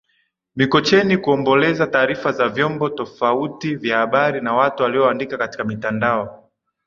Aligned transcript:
Mikocheni 0.55 1.17
kuomboleza 1.17 1.87
taarifa 1.87 2.31
za 2.31 2.49
vyombo 2.49 2.89
tofauti 2.89 3.75
vya 3.75 3.97
habari 3.97 4.41
na 4.41 4.53
watu 4.53 4.83
walioandika 4.83 5.37
katika 5.37 5.63
mitandao 5.63 6.49